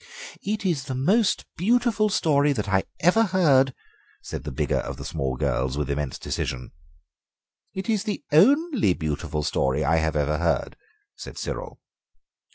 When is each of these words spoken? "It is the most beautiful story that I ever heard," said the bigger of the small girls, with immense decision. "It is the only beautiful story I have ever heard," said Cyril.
"It 0.41 0.65
is 0.65 0.85
the 0.85 0.95
most 0.95 1.45
beautiful 1.55 2.09
story 2.09 2.53
that 2.53 2.67
I 2.67 2.85
ever 3.01 3.25
heard," 3.25 3.75
said 4.23 4.45
the 4.45 4.51
bigger 4.51 4.79
of 4.79 4.97
the 4.97 5.05
small 5.05 5.35
girls, 5.37 5.77
with 5.77 5.91
immense 5.91 6.17
decision. 6.17 6.71
"It 7.75 7.87
is 7.87 8.05
the 8.05 8.23
only 8.31 8.95
beautiful 8.95 9.43
story 9.43 9.85
I 9.85 9.97
have 9.97 10.15
ever 10.15 10.39
heard," 10.39 10.75
said 11.15 11.37
Cyril. 11.37 11.79